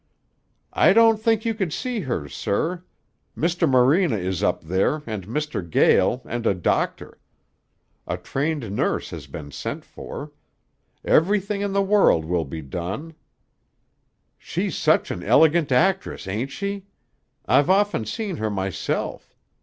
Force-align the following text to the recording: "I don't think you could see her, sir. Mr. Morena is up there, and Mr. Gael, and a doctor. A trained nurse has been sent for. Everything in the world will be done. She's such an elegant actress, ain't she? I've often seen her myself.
"I 0.73 0.93
don't 0.93 1.17
think 1.21 1.45
you 1.45 1.53
could 1.53 1.71
see 1.71 1.99
her, 1.99 2.27
sir. 2.27 2.83
Mr. 3.37 3.69
Morena 3.69 4.17
is 4.17 4.41
up 4.41 4.63
there, 4.63 5.03
and 5.05 5.27
Mr. 5.27 5.61
Gael, 5.61 6.23
and 6.25 6.47
a 6.47 6.55
doctor. 6.55 7.19
A 8.07 8.17
trained 8.17 8.71
nurse 8.75 9.11
has 9.11 9.27
been 9.27 9.51
sent 9.51 9.85
for. 9.85 10.31
Everything 11.05 11.61
in 11.61 11.73
the 11.73 11.83
world 11.83 12.25
will 12.25 12.45
be 12.45 12.63
done. 12.63 13.13
She's 14.39 14.75
such 14.75 15.11
an 15.11 15.21
elegant 15.21 15.71
actress, 15.71 16.27
ain't 16.27 16.49
she? 16.49 16.87
I've 17.45 17.69
often 17.69 18.05
seen 18.07 18.37
her 18.37 18.49
myself. 18.49 19.35